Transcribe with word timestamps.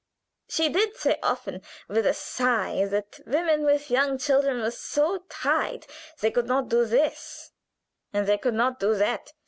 She 0.49 0.67
did 0.67 0.95
say 0.97 1.19
often, 1.21 1.61
with 1.87 2.07
a 2.07 2.15
sigh, 2.15 2.85
that 2.85 3.19
women 3.27 3.63
with 3.63 3.91
young 3.91 4.17
children 4.17 4.59
were 4.59 4.71
so 4.71 5.25
tied; 5.29 5.85
they 6.21 6.31
could 6.31 6.47
not 6.47 6.69
do 6.69 6.85
this, 6.87 7.51
and 8.11 8.25
they 8.27 8.39
could 8.39 8.55
not 8.55 8.79
do 8.79 8.95
that. 8.95 9.31